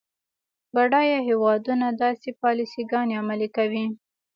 بډایه 0.73 1.17
هیوادونه 1.29 1.87
داسې 2.03 2.29
پالیسي 2.41 2.81
ګانې 2.91 3.15
عملي 3.21 3.49
کوي. 3.57 3.85